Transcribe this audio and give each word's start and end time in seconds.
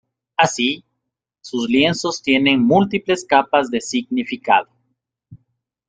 Así, 0.35 0.83
sus 1.41 1.69
lienzos 1.69 2.23
tienen 2.23 2.59
múltiples 2.65 3.23
capas 3.23 3.69
de 3.69 3.81
significado. 3.81 4.67